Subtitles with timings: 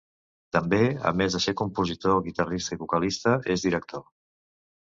[0.55, 0.79] També,
[1.09, 4.05] a més de ser compositor, guitarrista i vocalista, és director.